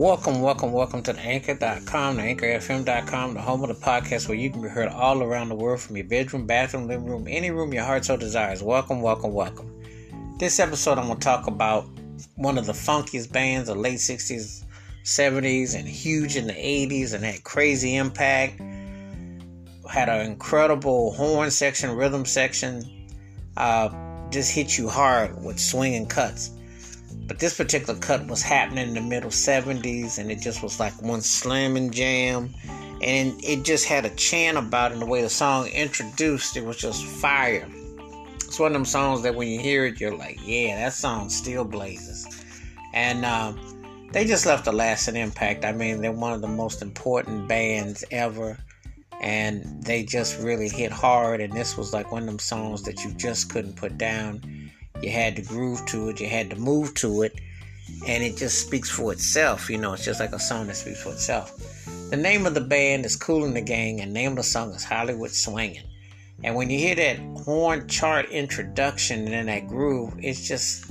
Welcome, 0.00 0.40
welcome, 0.40 0.72
welcome 0.72 1.02
to 1.02 1.12
the 1.12 1.20
anchor.com, 1.20 2.16
the 2.16 2.22
anchorfm.com, 2.22 3.34
the 3.34 3.40
home 3.42 3.62
of 3.62 3.68
the 3.68 3.74
podcast 3.74 4.28
where 4.28 4.38
you 4.38 4.48
can 4.48 4.62
be 4.62 4.68
heard 4.68 4.88
all 4.88 5.22
around 5.22 5.50
the 5.50 5.54
world 5.54 5.82
from 5.82 5.94
your 5.94 6.06
bedroom, 6.06 6.46
bathroom, 6.46 6.88
living 6.88 7.04
room, 7.04 7.26
any 7.28 7.50
room 7.50 7.74
your 7.74 7.84
heart 7.84 8.06
so 8.06 8.16
desires. 8.16 8.62
Welcome, 8.62 9.02
welcome, 9.02 9.34
welcome. 9.34 9.70
This 10.38 10.58
episode, 10.58 10.96
I'm 10.96 11.08
going 11.08 11.18
to 11.18 11.22
talk 11.22 11.48
about 11.48 11.84
one 12.36 12.56
of 12.56 12.64
the 12.64 12.72
funkiest 12.72 13.30
bands 13.30 13.68
of 13.68 13.76
late 13.76 13.98
60s, 13.98 14.64
70s, 15.04 15.78
and 15.78 15.86
huge 15.86 16.34
in 16.34 16.46
the 16.46 16.54
80s, 16.54 17.12
and 17.12 17.22
had 17.22 17.44
crazy 17.44 17.96
impact. 17.96 18.58
Had 19.86 20.08
an 20.08 20.24
incredible 20.24 21.12
horn 21.12 21.50
section, 21.50 21.90
rhythm 21.90 22.24
section. 22.24 22.84
Uh, 23.54 23.90
just 24.30 24.50
hit 24.50 24.78
you 24.78 24.88
hard 24.88 25.44
with 25.44 25.60
swinging 25.60 26.06
cuts. 26.06 26.52
But 27.30 27.38
this 27.38 27.56
particular 27.56 27.96
cut 27.96 28.26
was 28.26 28.42
happening 28.42 28.88
in 28.88 28.94
the 28.94 29.00
middle 29.00 29.30
70s, 29.30 30.18
and 30.18 30.32
it 30.32 30.40
just 30.40 30.64
was 30.64 30.80
like 30.80 31.00
one 31.00 31.20
slamming 31.20 31.92
jam. 31.92 32.52
And 33.02 33.40
it 33.44 33.64
just 33.64 33.86
had 33.86 34.04
a 34.04 34.10
chant 34.16 34.58
about 34.58 34.90
it, 34.90 34.94
and 34.94 35.02
the 35.02 35.06
way 35.06 35.22
the 35.22 35.30
song 35.30 35.68
introduced 35.68 36.56
it 36.56 36.64
was 36.64 36.76
just 36.76 37.04
fire. 37.04 37.68
It's 38.34 38.58
one 38.58 38.72
of 38.72 38.72
them 38.72 38.84
songs 38.84 39.22
that 39.22 39.36
when 39.36 39.46
you 39.46 39.60
hear 39.60 39.86
it, 39.86 40.00
you're 40.00 40.16
like, 40.16 40.40
yeah, 40.44 40.74
that 40.74 40.92
song 40.92 41.30
still 41.30 41.64
blazes. 41.64 42.26
And 42.94 43.24
uh, 43.24 43.52
they 44.10 44.24
just 44.24 44.44
left 44.44 44.66
a 44.66 44.72
lasting 44.72 45.14
impact. 45.14 45.64
I 45.64 45.70
mean, 45.70 46.00
they're 46.00 46.10
one 46.10 46.32
of 46.32 46.40
the 46.40 46.48
most 46.48 46.82
important 46.82 47.46
bands 47.46 48.02
ever. 48.10 48.58
And 49.20 49.80
they 49.84 50.02
just 50.02 50.42
really 50.42 50.68
hit 50.68 50.90
hard. 50.90 51.40
And 51.40 51.52
this 51.52 51.76
was 51.76 51.92
like 51.92 52.10
one 52.10 52.22
of 52.22 52.26
them 52.26 52.40
songs 52.40 52.82
that 52.82 53.04
you 53.04 53.12
just 53.12 53.52
couldn't 53.52 53.76
put 53.76 53.98
down 53.98 54.42
you 55.02 55.10
had 55.10 55.36
to 55.36 55.42
groove 55.42 55.84
to 55.86 56.08
it, 56.08 56.20
you 56.20 56.28
had 56.28 56.50
to 56.50 56.56
move 56.56 56.94
to 56.94 57.22
it, 57.22 57.40
and 58.06 58.22
it 58.22 58.36
just 58.36 58.66
speaks 58.66 58.90
for 58.90 59.12
itself. 59.12 59.68
You 59.70 59.78
know, 59.78 59.92
it's 59.92 60.04
just 60.04 60.20
like 60.20 60.32
a 60.32 60.38
song 60.38 60.66
that 60.68 60.76
speaks 60.76 61.02
for 61.02 61.12
itself. 61.12 61.56
The 62.10 62.16
name 62.16 62.46
of 62.46 62.54
the 62.54 62.60
band 62.60 63.06
is 63.06 63.16
Kool 63.16 63.44
and 63.44 63.54
the 63.54 63.60
Gang, 63.60 64.00
and 64.00 64.10
the 64.10 64.14
name 64.14 64.32
of 64.32 64.36
the 64.36 64.42
song 64.42 64.72
is 64.72 64.84
Hollywood 64.84 65.30
Swinging. 65.30 65.84
And 66.42 66.54
when 66.54 66.70
you 66.70 66.78
hear 66.78 66.94
that 66.94 67.18
horn 67.44 67.86
chart 67.86 68.30
introduction 68.30 69.20
and 69.20 69.28
then 69.28 69.46
that 69.46 69.68
groove, 69.68 70.14
it's 70.18 70.46
just 70.46 70.90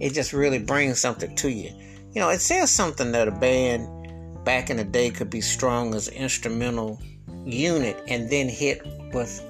it 0.00 0.12
just 0.12 0.32
really 0.32 0.58
brings 0.58 1.00
something 1.00 1.34
to 1.36 1.48
you. 1.48 1.70
You 2.12 2.20
know, 2.20 2.28
it 2.30 2.40
says 2.40 2.70
something 2.70 3.12
that 3.12 3.28
a 3.28 3.30
band 3.30 3.88
back 4.44 4.70
in 4.70 4.76
the 4.76 4.84
day 4.84 5.10
could 5.10 5.30
be 5.30 5.40
strong 5.40 5.94
as 5.94 6.08
an 6.08 6.14
instrumental 6.14 7.00
unit 7.44 8.02
and 8.08 8.28
then 8.28 8.48
hit 8.48 8.84
with 9.12 9.40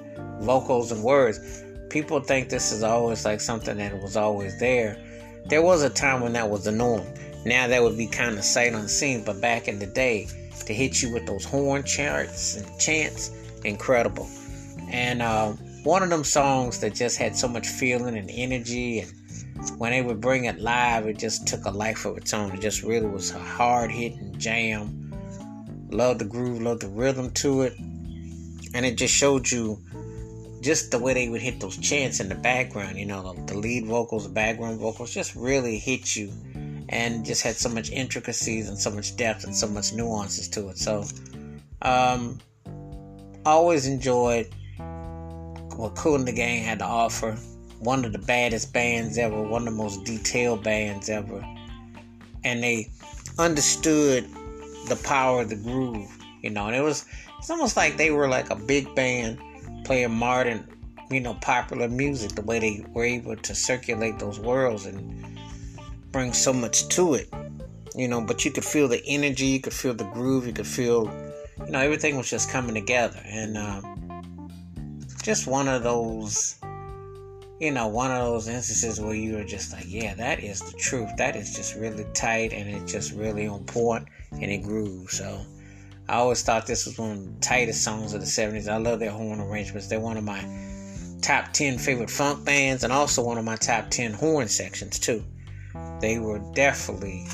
vocals 0.41 0.91
and 0.91 1.03
words 1.03 1.62
people 1.93 2.19
think 2.19 2.49
this 2.49 2.71
is 2.71 2.81
always 2.81 3.23
like 3.23 3.39
something 3.39 3.77
that 3.77 4.01
was 4.01 4.17
always 4.17 4.59
there. 4.59 4.97
There 5.45 5.61
was 5.61 5.83
a 5.83 5.91
time 5.91 6.21
when 6.21 6.33
that 6.33 6.49
was 6.49 6.63
the 6.63 6.71
norm. 6.71 7.05
Now 7.45 7.67
that 7.67 7.83
would 7.83 7.95
be 7.95 8.07
kind 8.07 8.35
of 8.35 8.43
sight 8.43 8.73
unseen, 8.73 9.23
but 9.23 9.39
back 9.39 9.67
in 9.67 9.77
the 9.77 9.85
day, 9.85 10.27
to 10.65 10.73
hit 10.73 11.03
you 11.03 11.13
with 11.13 11.27
those 11.27 11.45
horn 11.45 11.83
charts 11.83 12.55
and 12.55 12.79
chants, 12.79 13.29
incredible. 13.63 14.27
And 14.89 15.21
uh, 15.21 15.51
one 15.83 16.01
of 16.01 16.09
them 16.09 16.23
songs 16.23 16.79
that 16.79 16.95
just 16.95 17.17
had 17.17 17.37
so 17.37 17.47
much 17.47 17.67
feeling 17.67 18.17
and 18.17 18.29
energy, 18.33 19.01
and 19.01 19.11
when 19.77 19.91
they 19.91 20.01
would 20.01 20.19
bring 20.19 20.45
it 20.45 20.59
live, 20.59 21.05
it 21.05 21.19
just 21.19 21.45
took 21.45 21.65
a 21.65 21.71
life 21.71 22.05
of 22.05 22.17
its 22.17 22.33
own. 22.33 22.53
It 22.53 22.61
just 22.61 22.81
really 22.81 23.07
was 23.07 23.31
a 23.31 23.39
hard 23.39 23.91
hitting 23.91 24.33
jam. 24.39 25.11
Love 25.91 26.17
the 26.17 26.25
groove, 26.25 26.59
love 26.59 26.79
the 26.79 26.87
rhythm 26.87 27.29
to 27.31 27.61
it, 27.61 27.77
and 27.77 28.83
it 28.83 28.97
just 28.97 29.13
showed 29.13 29.51
you 29.51 29.79
just 30.63 30.91
the 30.91 30.99
way 30.99 31.13
they 31.13 31.29
would 31.29 31.41
hit 31.41 31.59
those 31.59 31.77
chants 31.77 32.19
in 32.19 32.29
the 32.29 32.35
background, 32.35 32.97
you 32.97 33.05
know, 33.05 33.33
the, 33.33 33.53
the 33.53 33.57
lead 33.57 33.85
vocals, 33.85 34.23
the 34.23 34.33
background 34.33 34.79
vocals, 34.79 35.13
just 35.13 35.35
really 35.35 35.77
hit 35.77 36.15
you, 36.15 36.31
and 36.89 37.25
just 37.25 37.41
had 37.41 37.55
so 37.55 37.69
much 37.69 37.91
intricacies 37.91 38.69
and 38.69 38.77
so 38.77 38.89
much 38.89 39.15
depth 39.17 39.43
and 39.43 39.55
so 39.55 39.67
much 39.67 39.93
nuances 39.93 40.47
to 40.47 40.69
it. 40.69 40.77
So, 40.77 41.03
um, 41.81 42.39
always 43.45 43.85
enjoyed 43.85 44.47
what 45.75 45.95
Kool 45.95 46.15
and 46.15 46.27
the 46.27 46.31
Gang 46.31 46.63
had 46.63 46.79
to 46.79 46.85
offer. 46.85 47.33
One 47.79 48.05
of 48.05 48.13
the 48.13 48.19
baddest 48.19 48.71
bands 48.71 49.17
ever, 49.17 49.41
one 49.41 49.67
of 49.67 49.73
the 49.73 49.83
most 49.83 50.05
detailed 50.05 50.63
bands 50.63 51.09
ever, 51.09 51.45
and 52.45 52.63
they 52.63 52.89
understood 53.37 54.25
the 54.87 54.95
power 55.03 55.41
of 55.41 55.49
the 55.49 55.57
groove, 55.57 56.09
you 56.41 56.49
know. 56.49 56.67
And 56.67 56.75
it 56.75 56.81
was 56.81 57.05
it's 57.39 57.49
almost 57.49 57.75
like 57.75 57.97
they 57.97 58.11
were 58.11 58.29
like 58.29 58.49
a 58.49 58.55
big 58.55 58.95
band 58.95 59.37
playing 59.83 60.11
modern, 60.11 60.67
you 61.09 61.19
know, 61.19 61.33
popular 61.35 61.87
music, 61.87 62.31
the 62.31 62.41
way 62.41 62.59
they 62.59 62.85
were 62.93 63.03
able 63.03 63.35
to 63.35 63.55
circulate 63.55 64.19
those 64.19 64.39
worlds 64.39 64.85
and 64.85 65.39
bring 66.11 66.33
so 66.33 66.53
much 66.53 66.87
to 66.89 67.15
it, 67.15 67.29
you 67.95 68.07
know. 68.07 68.21
But 68.21 68.45
you 68.45 68.51
could 68.51 68.65
feel 68.65 68.87
the 68.87 69.03
energy, 69.05 69.47
you 69.47 69.61
could 69.61 69.73
feel 69.73 69.93
the 69.93 70.05
groove, 70.05 70.47
you 70.47 70.53
could 70.53 70.67
feel, 70.67 71.05
you 71.65 71.71
know, 71.71 71.79
everything 71.79 72.17
was 72.17 72.29
just 72.29 72.49
coming 72.49 72.75
together, 72.75 73.19
and 73.25 73.57
um, 73.57 74.49
just 75.23 75.47
one 75.47 75.67
of 75.67 75.83
those, 75.83 76.59
you 77.59 77.71
know, 77.71 77.87
one 77.87 78.11
of 78.11 78.25
those 78.25 78.47
instances 78.47 78.99
where 78.99 79.15
you 79.15 79.35
were 79.35 79.43
just 79.43 79.71
like, 79.73 79.85
yeah, 79.87 80.13
that 80.15 80.43
is 80.43 80.59
the 80.59 80.77
truth. 80.77 81.09
That 81.17 81.35
is 81.35 81.55
just 81.55 81.75
really 81.75 82.05
tight, 82.13 82.53
and 82.53 82.69
it's 82.69 82.91
just 82.91 83.13
really 83.13 83.47
on 83.47 83.63
point, 83.65 84.07
and 84.31 84.43
it 84.43 84.63
grooves. 84.63 85.17
So 85.17 85.45
I 86.09 86.15
always 86.15 86.43
thought 86.43 86.67
this 86.67 86.85
was 86.85 86.97
one 86.97 87.11
of 87.11 87.25
the 87.25 87.39
tightest 87.39 87.83
songs 87.83 88.13
of 88.13 88.19
the 88.19 88.27
70s. 88.27 88.67
I 88.67 88.77
love 88.77 88.99
their 88.99 89.11
horn 89.11 89.39
arrangements. 89.39 89.87
They're 89.87 89.99
one 89.99 90.17
of 90.17 90.23
my 90.23 90.43
top 91.21 91.53
10 91.53 91.77
favorite 91.77 92.09
funk 92.09 92.43
bands 92.43 92.83
and 92.83 92.91
also 92.91 93.23
one 93.23 93.37
of 93.37 93.45
my 93.45 93.55
top 93.55 93.89
10 93.89 94.13
horn 94.13 94.47
sections, 94.49 94.99
too. 94.99 95.23
They 96.01 96.19
were 96.19 96.39
definitely 96.53 97.25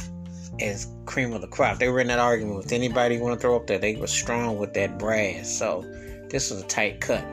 as 0.61 0.87
cream 1.05 1.33
of 1.33 1.41
the 1.41 1.47
crop. 1.47 1.79
They 1.79 1.89
were 1.89 1.99
in 1.99 2.07
that 2.07 2.19
argument 2.19 2.57
with 2.57 2.71
anybody 2.71 3.15
you 3.15 3.21
want 3.21 3.39
to 3.39 3.41
throw 3.41 3.55
up 3.55 3.65
there. 3.65 3.79
They 3.79 3.95
were 3.95 4.07
strong 4.07 4.59
with 4.59 4.73
that 4.75 4.99
brass. 4.99 5.49
So 5.49 5.81
this 6.29 6.51
was 6.51 6.61
a 6.61 6.67
tight 6.67 7.01
cut. 7.01 7.25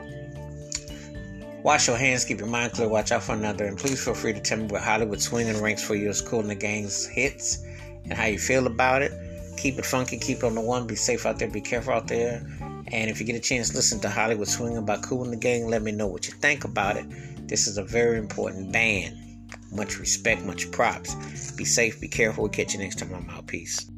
Wash 1.63 1.87
your 1.87 1.97
hands, 1.97 2.23
keep 2.25 2.39
your 2.39 2.47
mind 2.47 2.73
clear, 2.73 2.87
watch 2.87 3.11
out 3.11 3.23
for 3.23 3.33
another, 3.33 3.65
and 3.65 3.77
please 3.77 4.03
feel 4.03 4.13
free 4.13 4.31
to 4.31 4.39
tell 4.39 4.57
me 4.57 4.65
what 4.65 4.81
Hollywood 4.81 5.21
swinging 5.21 5.61
ranks 5.61 5.83
for 5.83 5.95
you 5.95 6.09
as 6.09 6.21
Kool 6.21 6.39
and 6.39 6.49
the 6.49 6.55
Gang's 6.55 7.05
hits 7.05 7.63
and 8.05 8.13
how 8.13 8.25
you 8.25 8.39
feel 8.39 8.67
about 8.67 9.01
it. 9.01 9.11
Keep 9.57 9.79
it 9.79 9.85
funky, 9.85 10.17
keep 10.17 10.37
it 10.37 10.43
on 10.43 10.55
the 10.55 10.61
one. 10.61 10.87
Be 10.87 10.95
safe 10.95 11.25
out 11.25 11.39
there, 11.39 11.49
be 11.49 11.61
careful 11.61 11.93
out 11.93 12.07
there. 12.07 12.45
And 12.91 13.09
if 13.09 13.19
you 13.19 13.25
get 13.25 13.35
a 13.35 13.39
chance, 13.39 13.73
listen 13.75 13.99
to 14.01 14.09
Hollywood 14.09 14.47
Swinging 14.47 14.85
by 14.85 14.97
Kool 14.97 15.23
and 15.23 15.33
the 15.33 15.37
Gang. 15.37 15.67
Let 15.67 15.81
me 15.81 15.91
know 15.91 16.07
what 16.07 16.27
you 16.27 16.33
think 16.33 16.63
about 16.63 16.95
it. 16.95 17.05
This 17.47 17.67
is 17.67 17.77
a 17.77 17.83
very 17.83 18.17
important 18.17 18.71
band. 18.71 19.17
Much 19.71 19.99
respect, 19.99 20.43
much 20.43 20.71
props. 20.71 21.51
Be 21.51 21.65
safe, 21.65 21.99
be 21.99 22.07
careful. 22.07 22.43
We'll 22.43 22.51
catch 22.51 22.73
you 22.73 22.79
next 22.79 22.99
time. 22.99 23.13
I'm 23.13 23.29
out. 23.29 23.47
Peace. 23.47 23.89